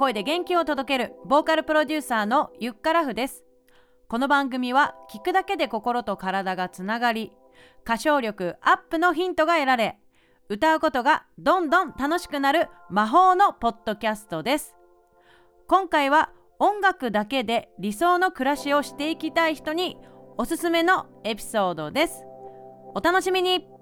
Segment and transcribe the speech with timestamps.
[0.00, 3.44] 声で元気を届けるボーカルプロデューサーのゆっからふです。
[4.08, 7.32] この番組は聞くだけで心と体がつながり
[7.84, 9.98] 歌唱力アップのヒントが得られ
[10.48, 14.74] 歌うことがどんどん楽しくなる魔法のポッドキャストです。
[15.68, 19.98] 今回は音楽だけで理想の暮らしをしていきたい人に
[20.38, 22.24] おすすめのエピソードです。
[22.94, 23.79] お楽しみに。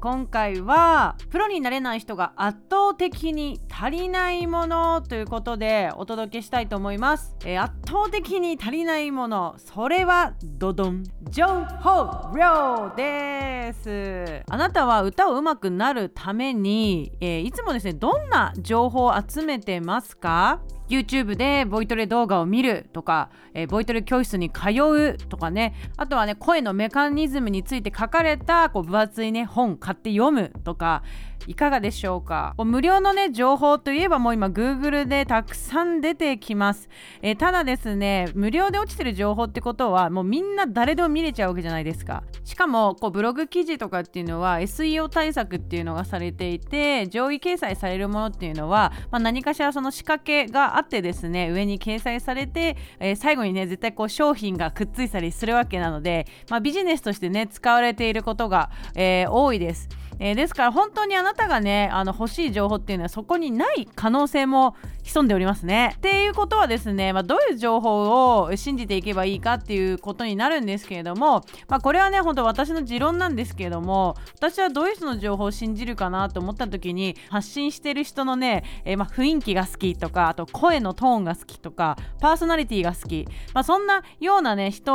[0.00, 14.42] 今回はプロになれない人が圧倒的に足りないものということでお届けしたいと思います、えー、圧倒的に足りないものそれはドドン情報量です。
[14.48, 20.62] あなたは歌を上手くなるために、えー、いつもですねどんな情報を集めてますか？
[20.90, 25.74] YouTube でボイトレ動画を見るとか、えー、ボイトレ教室に通うとかね。
[25.96, 31.02] あとはね声のメカニズムについて書かれたこう分厚いね本買って読むとか
[31.46, 32.54] いかがでしょうか。
[32.58, 36.88] 無料のね情報といえばもう今 Google でたくさん出てきます、
[37.22, 42.24] えー、ただですね無料で落ちてる情報ってことはもうみんな誰でも見れちゃうわけじゃないですか。
[42.44, 59.88] しかもこうブログ記事とかっていうのは SEO 対策っていうのがされていて上位掲載されるものっていうのは、まあ、何かしらその仕掛けがあってですね上に掲載されて、えー、最後にね絶対こう商品がくっついたりするわけなので、まあ、ビジネスとしてね使われていることが、えー、多いです。
[60.20, 65.94] えー、ですから本当にあなたがねあの欲しい情報っていうのはそこにない可能性も潜んでおりますね。
[65.96, 84.92] っていうことはですね、まあ、どういう情報を信じていけばいいかっていうことになるんですけれども、まあ、これはね本当私の持論なんですけれども私はどういう人の情報を信じるかなと思った時に発信してる人のね、えー、まあ、雰囲気が好きとかあと声のトーンが好きとかパーソナリティが好き、まあ、そんなようなね人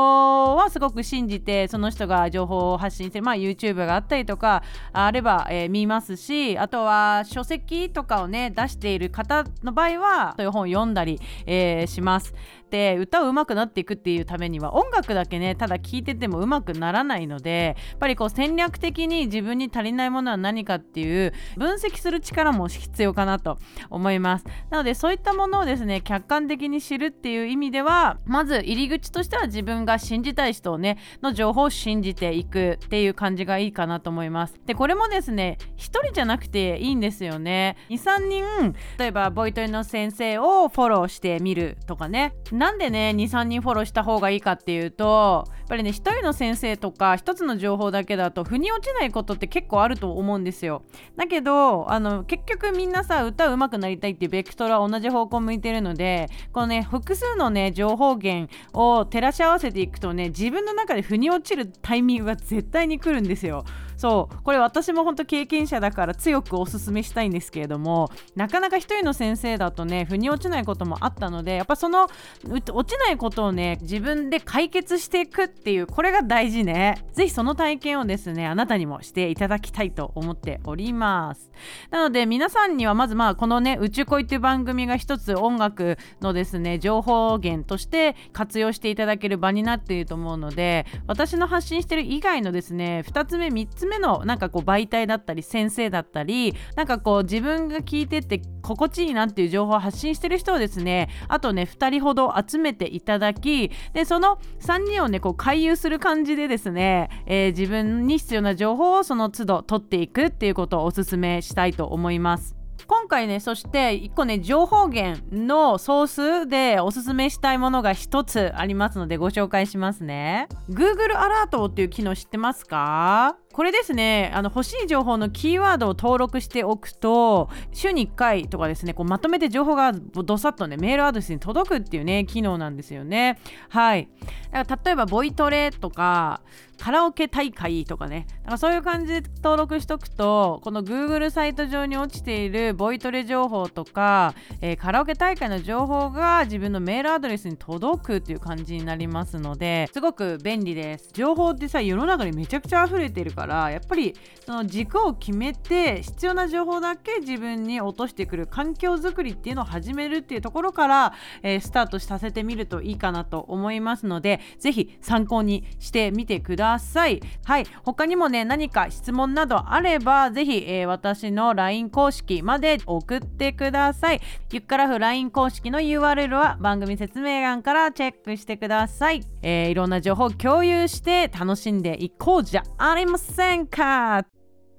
[0.55, 12.33] はすごく信じてその人が情報を発信してる、まあ、YouTube があったりとかあれば、えー、見ますしあとは書籍とかをね出している方の場合はそういう本を読んだり、えー、します。
[12.75, 23.57] で歌う上手くなっていくっていうためには音楽だけねただ聴いてても上手くならないのでやっぱりこう戦略的に自分に足りないものは何かっていう分析する力も必要かなと
[23.89, 37.77] 思いますなのでそういったものをですね客観的に知るっていう意味ではまず入り口としては自分が信じたい人をねの情報を信じていくっていう感じがいいかなと思いますでこれもですね1人じゃなくていいんですよね。
[37.89, 42.33] 23人例えばボイトレの先生をフォローしてみるとかね。
[42.51, 50.83] なんでね23人フォローした方がいいかっていうとやっぱりね1人の先生とか1つの情報だけだと腑に落ちないことって結構あると思うんですよ。
[51.15, 63.65] だけどあの結局みんなさ歌うまくなりたいっていうベクトルは同じ方向向いてるのでこのね複数のね情報源を照らし合わせていくとね自分の中で腑に落ちるタイミングが絶対に来るんですよ。
[63.97, 64.43] そう。
[64.43, 72.07] これ私も本当経験者だから強くおすすめしたいんですけれどもなかなか一人の先生だとね腑に落ちないこともあったのでやっぱその
[72.49, 77.03] 落ちないことをね自分で解決していくっていうこれが大事ね。
[77.13, 81.51] 是非その体験をですねあなたにもしていただきたいと思っております。
[81.89, 112.55] なので皆さんにはまずまあこのね宇宙恋っていう番組が一つ音楽のですね情報源として活用していただける場になっていると思うので私の発信してる以外のですね2つ目3つ目のなんかこう媒体だったり先生だったりなんかこう自分が聞いてって心地いいなっていう情報を発信してる人をですねあとね2人ほど集めていただきでその3人をねこう回遊する感じでですね、えー、自分に必要な情報をその都度取っていくっていうことをおすすめしたいと思います。
[112.87, 120.47] 今回ねそして1個ね情報源のソースでおすすめしたいものが1つありますのでご紹介しますね。
[120.69, 123.37] Google アラートっていう機能知ってますか？
[123.53, 133.39] これですねあの欲しい情報のキーワードを登録しておくと週に1回とかですねこうまとめて情報がどさっとねメールアドレスに届くっていうね機能なんですよね。
[133.69, 134.09] はい。
[134.51, 136.41] だから例えばボイトレとか
[136.77, 138.27] カラオケ大会とかね。
[138.43, 151.09] だかそういう感じで登録しとくとこの Google サイト上に落ちているボイトレ情報とか、えー、カラオケ大会の情報が自分のメールアドレスに届くっていう感じになりますのですごく便利です。
[151.13, 154.15] 情報ってさ世の中にめちゃくちゃ溢れてるからからやっぱり
[154.45, 161.13] その軸を決めて必要な情報だけ自分に落としてくる環境づくりっていうのを始めるっていうところから、
[161.43, 167.21] えー、スタートさせてみるといいかなと思いますので是非参考にしてみてください。
[167.45, 167.65] はい。
[167.83, 174.21] 他にもね何か質問などあれば是非、えー、私の LINE 公式まで送ってください。
[174.51, 184.34] ゆっからふ LINE 公式の URL は番組説明欄からチェックしてください、えー、いろんな情報を共有して楽しんでいこうじゃありませんか。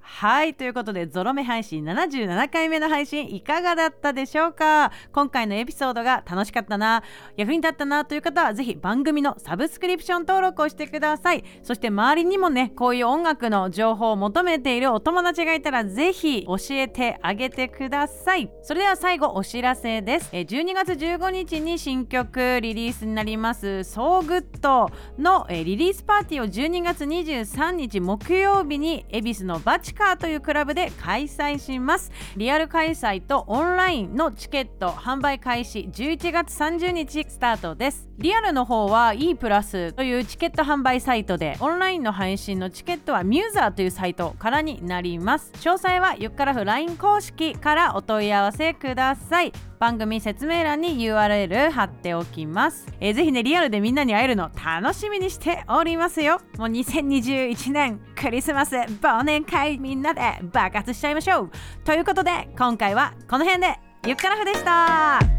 [0.08, 4.93] はいということでゾロ目配信77回目の配信いかがだったでしょうか？
[5.12, 7.03] 今回のエピソードが楽しかったな
[7.37, 11.44] 役に立ったなという方はぜひ番組のサブスクリプション登録をしてください。
[11.62, 18.49] そして周りにもねこういう音楽の情報を求めているお友達がいたらぜひ教えてあげてください。
[18.62, 20.31] それでは最後お知らせです。
[20.31, 24.88] 12月15日に新曲リリースになります So Good
[25.19, 32.12] のリリースパーティーを12月23日木曜日に恵比寿のバチカーというクラブで開催します。
[32.37, 38.06] リアル開催とオンラインのチケット販売開始11月30日スタートです。
[38.19, 45.53] リアルの方は E プラスというチケット販売サイトでオンラインの配信のチケットはミューザーというサイトからになります。
[45.57, 49.53] 詳細はゆっからふ LINE 公式からお問い合わせください。
[49.79, 56.41] 番組説明欄に URL 貼っておきます、えー、ぜひねリアルでみんなに会えるの楽しみにしておりますよ。
[56.57, 60.23] もう2021年クリスマス忘年会みんなで
[60.53, 61.51] 爆発しちゃいましょう。
[61.85, 63.79] ということで今回はこの辺で。
[64.07, 65.36] ゆっからふでした。